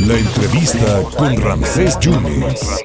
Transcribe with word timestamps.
La 0.00 0.18
entrevista 0.18 1.02
con 1.16 1.36
Ramsés 1.42 1.98
Yunes. 2.00 2.84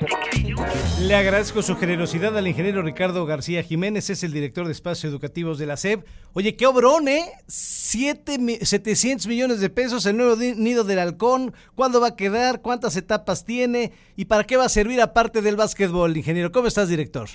Le 1.01 1.15
agradezco 1.15 1.61
su 1.61 1.75
generosidad 1.75 2.37
al 2.37 2.47
ingeniero 2.47 2.81
Ricardo 2.81 3.25
García 3.25 3.63
Jiménez, 3.63 4.09
es 4.09 4.23
el 4.23 4.31
director 4.31 4.65
de 4.65 4.71
espacios 4.71 5.11
educativos 5.11 5.57
de 5.57 5.65
la 5.65 5.75
SEP. 5.75 6.05
Oye, 6.33 6.55
qué 6.55 6.67
obrón, 6.67 7.07
¿eh? 7.07 7.25
Siete, 7.47 8.37
700 8.61 9.27
millones 9.27 9.59
de 9.59 9.69
pesos, 9.69 10.05
el 10.05 10.15
nuevo 10.17 10.35
nido 10.37 10.83
del 10.83 10.99
halcón. 10.99 11.53
¿Cuándo 11.75 11.99
va 11.99 12.09
a 12.09 12.15
quedar? 12.15 12.61
¿Cuántas 12.61 12.95
etapas 12.95 13.43
tiene? 13.45 13.91
¿Y 14.15 14.25
para 14.25 14.45
qué 14.45 14.55
va 14.57 14.65
a 14.65 14.69
servir 14.69 15.01
aparte 15.01 15.41
del 15.41 15.57
básquetbol, 15.57 16.15
ingeniero? 16.15 16.51
¿Cómo 16.51 16.67
estás, 16.67 16.87
director? 16.87 17.27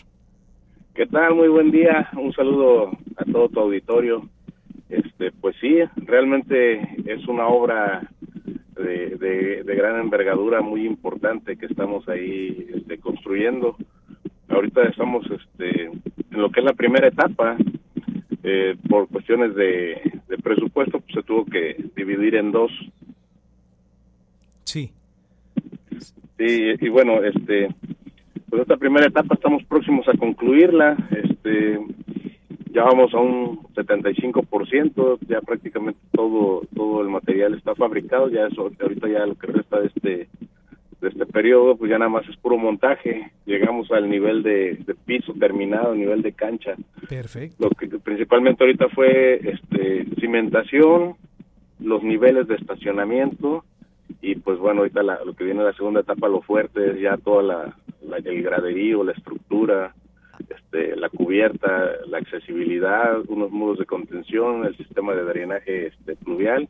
¿Qué 0.94 1.06
tal? 1.06 1.34
Muy 1.34 1.48
buen 1.48 1.70
día. 1.70 2.08
Un 2.16 2.32
saludo 2.32 2.90
a 3.16 3.24
todo 3.30 3.48
tu 3.50 3.60
auditorio. 3.60 4.26
Este, 4.88 5.32
pues 5.32 5.56
sí, 5.60 5.78
realmente 5.96 6.80
es 7.06 7.26
una 7.26 7.48
obra 7.48 8.08
de, 8.76 9.62
gran 9.64 10.00
envergadura 10.00 10.60
muy 10.62 10.86
importante 10.86 11.56
que 11.56 11.66
estamos 11.66 12.08
ahí 12.08 12.66
este, 12.74 12.98
construyendo. 12.98 13.76
Ahorita 14.48 14.82
estamos 14.84 15.26
este, 15.30 15.84
en 15.84 16.00
lo 16.30 16.50
que 16.50 16.60
es 16.60 16.66
la 16.66 16.72
primera 16.72 17.08
etapa. 17.08 17.56
Eh, 18.42 18.76
por 18.88 19.08
cuestiones 19.08 19.56
de, 19.56 20.00
presupuesto, 20.42 21.00
pues 21.00 21.14
se 21.14 21.22
tuvo 21.24 21.44
que 21.44 21.76
dividir 21.96 22.36
en 22.36 22.52
dos. 22.52 22.70
Sí. 24.62 24.92
Sí, 26.38 26.74
y 26.80 26.88
bueno, 26.88 27.24
este, 27.24 27.68
pues 28.48 28.62
esta 28.62 28.76
primera 28.76 29.06
etapa 29.06 29.34
estamos 29.34 29.64
próximos 29.64 30.06
a 30.08 30.16
concluirla. 30.16 30.96
Este, 31.10 31.80
ya 32.76 32.84
vamos 32.84 33.14
a 33.14 33.18
un 33.18 33.62
75%, 33.74 35.18
ya 35.26 35.40
prácticamente 35.40 35.98
todo 36.12 36.60
todo 36.74 37.00
el 37.00 37.08
material 37.08 37.54
está 37.54 37.74
fabricado, 37.74 38.28
ya 38.28 38.48
eso 38.48 38.70
ahorita 38.78 39.08
ya 39.08 39.24
lo 39.24 39.34
que 39.34 39.46
resta 39.46 39.80
de 39.80 39.86
este 39.86 40.28
de 41.00 41.08
este 41.08 41.24
periodo 41.24 41.76
pues 41.76 41.90
ya 41.90 41.98
nada 41.98 42.10
más 42.10 42.28
es 42.28 42.36
puro 42.36 42.58
montaje, 42.58 43.32
llegamos 43.46 43.90
al 43.92 44.10
nivel 44.10 44.42
de, 44.42 44.84
piso 45.06 45.32
terminado, 45.40 45.94
nivel 45.94 46.20
de 46.20 46.32
cancha. 46.32 46.74
Perfecto. 47.08 47.64
Lo 47.64 47.70
que 47.70 47.88
principalmente 47.98 48.62
ahorita 48.62 48.90
fue 48.90 49.36
este 49.36 50.04
cimentación, 50.20 51.14
los 51.80 52.02
niveles 52.02 52.46
de 52.46 52.56
estacionamiento 52.56 53.64
y 54.20 54.34
pues 54.34 54.58
bueno, 54.58 54.80
ahorita 54.80 55.02
lo 55.02 55.32
que 55.32 55.44
viene 55.44 55.64
la 55.64 55.72
segunda 55.72 56.00
etapa 56.00 56.28
lo 56.28 56.42
fuerte 56.42 56.90
es 56.90 57.00
ya 57.00 57.16
toda 57.16 57.42
la, 57.42 57.76
la 58.06 58.18
el 58.18 58.42
graderío, 58.42 59.02
la 59.02 59.12
estructura, 59.12 59.94
la 61.36 61.50
cubierta, 61.50 61.90
la 62.08 62.18
accesibilidad, 62.18 63.18
unos 63.28 63.50
muros 63.50 63.78
de 63.78 63.86
contención, 63.86 64.64
el 64.64 64.76
sistema 64.76 65.14
de 65.14 65.24
drenaje 65.24 65.86
este, 65.88 66.16
pluvial. 66.16 66.68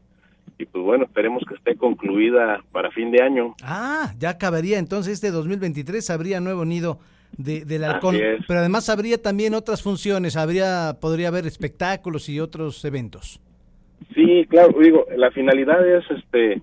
Y 0.58 0.64
pues 0.66 0.82
bueno, 0.82 1.04
esperemos 1.04 1.42
que 1.46 1.54
esté 1.54 1.76
concluida 1.76 2.62
para 2.72 2.90
fin 2.90 3.10
de 3.10 3.22
año. 3.22 3.54
Ah, 3.62 4.12
ya 4.18 4.30
acabaría 4.30 4.78
entonces 4.78 5.14
este 5.14 5.30
2023, 5.30 6.08
habría 6.10 6.40
nuevo 6.40 6.64
nido 6.64 6.98
de, 7.36 7.64
del 7.64 7.84
halcón. 7.84 8.16
Pero 8.46 8.60
además 8.60 8.88
habría 8.88 9.20
también 9.20 9.54
otras 9.54 9.82
funciones, 9.82 10.36
habría 10.36 10.94
podría 11.00 11.28
haber 11.28 11.46
espectáculos 11.46 12.28
y 12.28 12.40
otros 12.40 12.84
eventos. 12.84 13.40
Sí, 14.14 14.46
claro, 14.48 14.78
digo, 14.80 15.06
la 15.16 15.30
finalidad 15.30 15.86
es 15.86 16.04
este 16.10 16.62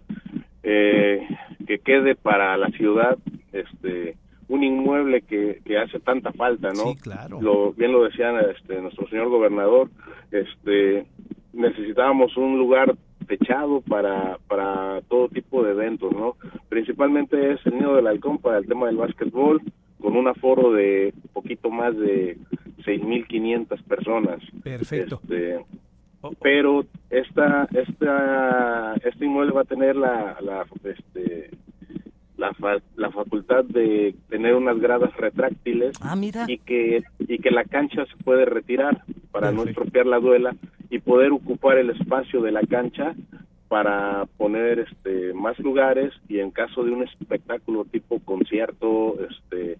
eh, 0.63 1.27
que 1.67 1.79
quede 1.79 2.15
para 2.15 2.57
la 2.57 2.69
ciudad 2.69 3.17
este 3.51 4.15
un 4.53 4.63
inmueble 4.63 5.21
que, 5.23 5.61
que 5.65 5.79
hace 5.79 5.99
tanta 5.99 6.31
falta, 6.31 6.71
¿no? 6.73 6.93
Sí, 6.93 6.95
claro. 7.01 7.41
Lo, 7.41 7.73
bien 7.73 7.91
lo 7.91 8.03
decía 8.03 8.39
este, 8.55 8.79
nuestro 8.79 9.07
señor 9.09 9.29
gobernador, 9.29 9.89
este, 10.31 11.07
necesitábamos 11.53 12.37
un 12.37 12.59
lugar 12.59 12.95
techado 13.27 13.81
para, 13.81 14.37
para 14.47 15.01
todo 15.09 15.27
tipo 15.29 15.63
de 15.63 15.71
eventos, 15.71 16.13
¿no? 16.13 16.35
Principalmente 16.69 17.53
es 17.53 17.65
el 17.65 17.79
Nido 17.79 17.95
del 17.95 18.05
Halcón 18.05 18.37
para 18.37 18.59
el 18.59 18.67
tema 18.67 18.85
del 18.85 18.97
básquetbol, 18.97 19.59
con 19.99 20.15
un 20.15 20.27
aforo 20.27 20.71
de 20.71 21.15
poquito 21.33 21.71
más 21.71 21.97
de 21.97 22.37
6.500 22.85 23.83
personas. 23.85 24.39
Perfecto. 24.61 25.19
Este, 25.23 25.65
pero 26.43 26.85
esta, 27.09 27.67
esta, 27.73 28.93
este 29.03 29.25
inmueble 29.25 29.53
va 29.53 29.61
a 29.61 29.65
tener 29.65 29.95
la, 29.95 30.37
la 30.41 30.63
este, 30.83 31.49
la, 32.43 32.81
la 32.95 33.11
facultad 33.11 33.63
de 33.63 34.15
tener 34.29 34.55
unas 34.55 34.79
gradas 34.79 35.15
retráctiles 35.15 35.95
ah, 36.01 36.15
y 36.47 36.57
que 36.57 37.03
y 37.19 37.37
que 37.39 37.51
la 37.51 37.63
cancha 37.63 38.05
se 38.05 38.23
puede 38.23 38.45
retirar 38.45 39.03
para 39.31 39.51
no 39.51 39.63
estropear 39.63 40.05
la 40.05 40.19
duela 40.19 40.55
y 40.89 40.99
poder 40.99 41.31
ocupar 41.31 41.77
el 41.77 41.89
espacio 41.91 42.41
de 42.41 42.51
la 42.51 42.61
cancha 42.61 43.15
para 43.67 44.25
poner 44.37 44.79
este 44.79 45.33
más 45.33 45.57
lugares 45.59 46.13
y 46.27 46.39
en 46.39 46.51
caso 46.51 46.83
de 46.83 46.91
un 46.91 47.03
espectáculo 47.03 47.85
tipo 47.85 48.19
concierto 48.19 49.17
este 49.29 49.77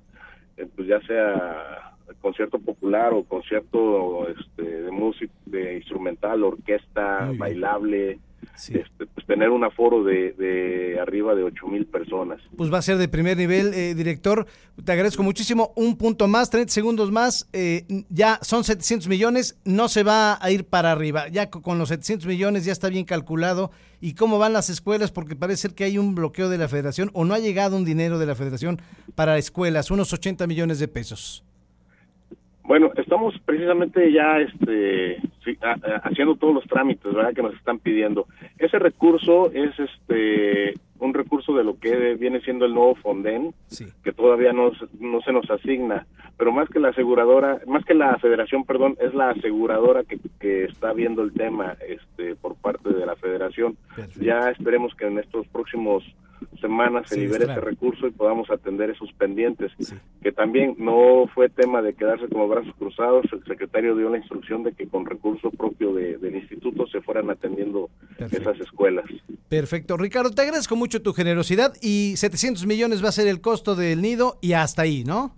eh, 0.57 0.67
pues 0.75 0.87
ya 0.87 1.01
sea 1.01 1.93
concierto 2.21 2.59
popular 2.59 3.13
o 3.13 3.23
concierto 3.23 4.27
este, 4.29 4.63
de 4.83 4.91
música 4.91 5.33
de 5.45 5.77
instrumental 5.77 6.43
orquesta 6.43 7.29
bailable 7.37 8.19
este, 8.55 9.05
pues 9.05 9.25
tener 9.25 9.49
un 9.49 9.63
aforo 9.63 10.03
de, 10.03 10.97
arriba 11.23 11.35
de 11.35 11.43
8 11.43 11.67
mil 11.67 11.85
personas. 11.85 12.39
Pues 12.57 12.71
va 12.71 12.79
a 12.79 12.81
ser 12.81 12.97
de 12.97 13.07
primer 13.07 13.37
nivel, 13.37 13.73
eh, 13.73 13.95
director. 13.95 14.45
Te 14.83 14.91
agradezco 14.91 15.23
muchísimo. 15.23 15.71
Un 15.75 15.97
punto 15.97 16.27
más, 16.27 16.49
30 16.49 16.71
segundos 16.71 17.11
más. 17.11 17.49
Eh, 17.53 17.85
ya 18.09 18.39
son 18.41 18.63
700 18.63 19.07
millones, 19.07 19.59
no 19.65 19.87
se 19.87 20.03
va 20.03 20.37
a 20.41 20.51
ir 20.51 20.65
para 20.65 20.91
arriba. 20.91 21.27
Ya 21.29 21.49
con 21.49 21.79
los 21.79 21.89
700 21.89 22.27
millones 22.27 22.65
ya 22.65 22.71
está 22.71 22.89
bien 22.89 23.05
calculado. 23.05 23.71
¿Y 24.01 24.15
cómo 24.15 24.37
van 24.37 24.53
las 24.53 24.69
escuelas? 24.69 25.11
Porque 25.11 25.35
parece 25.35 25.63
ser 25.63 25.75
que 25.75 25.85
hay 25.85 25.97
un 25.97 26.15
bloqueo 26.15 26.49
de 26.49 26.57
la 26.57 26.67
federación 26.67 27.09
o 27.13 27.23
no 27.23 27.33
ha 27.33 27.39
llegado 27.39 27.77
un 27.77 27.85
dinero 27.85 28.19
de 28.19 28.25
la 28.25 28.35
federación 28.35 28.81
para 29.15 29.37
escuelas, 29.37 29.91
unos 29.91 30.11
80 30.11 30.45
millones 30.47 30.79
de 30.79 30.87
pesos. 30.87 31.43
Bueno, 32.65 32.91
estamos 32.95 33.35
precisamente 33.45 34.11
ya 34.11 34.39
este, 34.39 35.17
haciendo 36.03 36.35
todos 36.35 36.55
los 36.55 36.63
trámites 36.65 37.13
¿verdad? 37.13 37.33
que 37.33 37.41
nos 37.41 37.53
están 37.55 37.77
pidiendo. 37.79 38.25
Ese 38.57 38.79
recurso 38.79 39.51
es 39.51 39.77
este 39.77 40.73
un 41.03 41.13
recurso 41.13 41.53
de 41.53 41.63
lo 41.63 41.77
que 41.77 42.15
viene 42.15 42.41
siendo 42.41 42.65
el 42.65 42.73
nuevo 42.73 42.95
Fonden, 42.95 43.53
que 44.03 44.13
todavía 44.13 44.53
no, 44.53 44.71
no 44.99 45.21
se 45.21 45.33
nos 45.33 45.49
asigna, 45.49 46.07
pero 46.37 46.51
más 46.51 46.69
que 46.69 46.79
la 46.79 46.89
aseguradora, 46.89 47.59
más 47.67 47.83
que 47.85 47.93
la 47.93 48.17
federación, 48.17 48.63
perdón, 48.63 48.95
es 48.99 49.13
la 49.13 49.29
aseguradora 49.29 50.03
que, 50.03 50.17
que 50.39 50.65
está 50.65 50.93
viendo 50.93 51.21
el 51.21 51.33
tema 51.33 51.75
este, 51.87 52.35
por 52.35 52.55
parte 52.55 52.89
de 52.89 53.05
la 53.05 53.15
federación. 53.15 53.77
Ya 54.19 54.49
esperemos 54.49 54.95
que 54.95 55.07
en 55.07 55.19
estos 55.19 55.47
próximos 55.47 56.03
semanas 56.63 57.09
se 57.09 57.19
libere 57.19 57.43
ese 57.43 57.59
recurso 57.59 58.07
y 58.07 58.11
podamos 58.11 58.49
atender 58.49 58.89
esos 58.89 59.11
pendientes, 59.13 59.71
que 60.21 60.31
también 60.31 60.75
no 60.79 61.25
fue 61.35 61.49
tema 61.49 61.81
de 61.81 61.93
quedarse 61.93 62.27
como 62.29 62.47
brazos 62.47 62.73
cruzados, 62.79 63.25
el 63.33 63.43
secretario 63.43 63.95
dio 63.95 64.09
la 64.09 64.17
instrucción 64.17 64.63
de 64.63 64.71
que 64.71 64.87
con 64.87 65.05
recurso 65.05 65.51
propio 65.51 65.93
del 65.93 66.35
instituto 66.35 66.87
se 66.87 67.01
fueran 67.01 67.29
atendiendo 67.29 67.89
esas 68.17 68.59
escuelas. 68.61 69.05
Perfecto, 69.49 69.97
Ricardo, 69.97 70.31
te 70.31 70.41
agradezco 70.41 70.77
mucho 70.77 71.01
tu 71.01 71.11
generosidad 71.13 71.73
y 71.81 72.13
700 72.15 72.65
millones 72.65 73.03
va 73.03 73.09
a 73.09 73.11
ser 73.11 73.27
el 73.27 73.41
costo 73.41 73.75
del 73.75 74.01
nido 74.01 74.37
y 74.41 74.53
hasta 74.53 74.83
ahí, 74.83 75.03
¿no? 75.03 75.35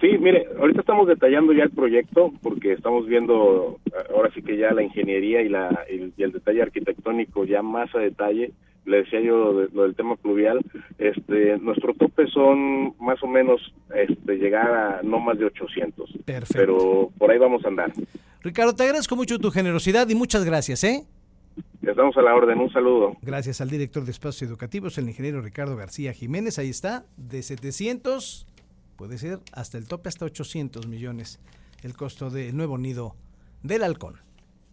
Sí, 0.00 0.16
mire, 0.18 0.46
ahorita 0.58 0.80
estamos 0.80 1.08
detallando 1.08 1.52
ya 1.52 1.64
el 1.64 1.70
proyecto 1.70 2.32
porque 2.40 2.72
estamos 2.72 3.06
viendo 3.06 3.78
ahora 4.14 4.30
sí 4.32 4.42
que 4.42 4.56
ya 4.56 4.72
la 4.72 4.82
ingeniería 4.82 5.42
y, 5.42 5.48
la, 5.48 5.84
y 5.90 6.22
el 6.22 6.32
detalle 6.32 6.62
arquitectónico 6.62 7.44
ya 7.44 7.62
más 7.62 7.92
a 7.94 7.98
detalle 7.98 8.52
le 8.84 8.98
decía 8.98 9.20
yo 9.20 9.66
lo 9.72 9.82
del 9.82 9.94
tema 9.94 10.16
pluvial, 10.16 10.60
este, 10.98 11.58
nuestro 11.58 11.94
tope 11.94 12.26
son 12.28 12.94
más 12.98 13.22
o 13.22 13.26
menos 13.26 13.60
este, 13.94 14.36
llegar 14.36 14.70
a 14.70 15.02
no 15.02 15.18
más 15.20 15.38
de 15.38 15.46
800. 15.46 16.10
Perfecto. 16.24 16.54
Pero 16.54 17.10
por 17.18 17.30
ahí 17.30 17.38
vamos 17.38 17.64
a 17.64 17.68
andar. 17.68 17.92
Ricardo, 18.42 18.74
te 18.74 18.84
agradezco 18.84 19.16
mucho 19.16 19.38
tu 19.38 19.50
generosidad 19.50 20.08
y 20.08 20.14
muchas 20.14 20.44
gracias, 20.44 20.84
¿eh? 20.84 21.04
Estamos 21.82 22.16
a 22.16 22.22
la 22.22 22.34
orden, 22.34 22.58
un 22.58 22.70
saludo. 22.70 23.16
Gracias 23.22 23.60
al 23.60 23.70
director 23.70 24.04
de 24.04 24.10
Espacios 24.10 24.48
Educativos, 24.48 24.98
el 24.98 25.08
ingeniero 25.08 25.40
Ricardo 25.40 25.76
García 25.76 26.12
Jiménez, 26.12 26.58
ahí 26.58 26.68
está, 26.68 27.06
de 27.16 27.42
700, 27.42 28.46
puede 28.96 29.18
ser 29.18 29.38
hasta 29.52 29.78
el 29.78 29.88
tope, 29.88 30.08
hasta 30.08 30.24
800 30.24 30.86
millones, 30.86 31.40
el 31.82 31.94
costo 31.94 32.30
del 32.30 32.56
nuevo 32.56 32.78
nido 32.78 33.16
del 33.62 33.82
halcón. 33.82 34.27